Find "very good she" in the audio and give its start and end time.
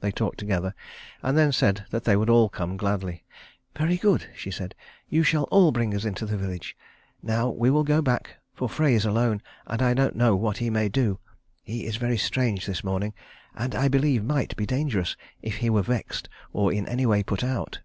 3.74-4.50